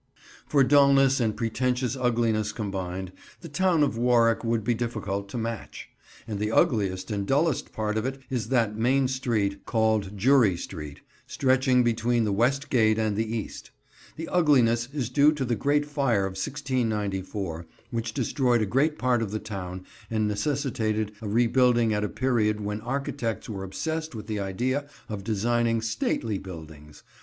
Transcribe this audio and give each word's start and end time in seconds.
For 0.47 0.63
dulness 0.63 1.19
and 1.19 1.37
pretentious 1.37 1.95
ugliness 1.95 2.51
combined, 2.51 3.11
the 3.41 3.47
town 3.49 3.83
of 3.83 3.99
Warwick 3.99 4.43
would 4.43 4.63
be 4.63 4.73
difficult 4.73 5.29
to 5.29 5.37
match; 5.37 5.89
and 6.27 6.39
the 6.39 6.51
ugliest 6.51 7.11
and 7.11 7.27
dullest 7.27 7.71
part 7.71 7.99
of 7.99 8.05
it 8.07 8.17
is 8.27 8.47
that 8.49 8.75
main 8.75 9.07
street 9.07 9.63
called 9.67 10.17
Jury 10.17 10.57
Street, 10.57 11.01
stretching 11.27 11.83
between 11.83 12.23
the 12.23 12.31
West 12.33 12.71
Gate 12.71 12.97
and 12.97 13.15
the 13.15 13.31
East. 13.37 13.69
The 14.15 14.27
ugliness 14.29 14.87
is 14.91 15.09
due 15.11 15.33
to 15.33 15.45
the 15.45 15.53
great 15.55 15.85
fire 15.85 16.25
of 16.25 16.31
1694, 16.31 17.67
which 17.91 18.15
destroyed 18.15 18.63
a 18.63 18.65
great 18.65 18.97
part 18.97 19.21
of 19.21 19.29
the 19.29 19.37
town 19.37 19.85
and 20.09 20.27
necessitated 20.27 21.11
a 21.21 21.27
rebuilding 21.27 21.93
at 21.93 22.03
a 22.03 22.09
period 22.09 22.59
when 22.59 22.81
architects 22.81 23.47
were 23.47 23.63
obsessed 23.63 24.15
with 24.15 24.25
the 24.25 24.39
idea 24.39 24.89
of 25.09 25.23
designing 25.23 25.79
"stately" 25.79 26.39
buildings. 26.39 27.03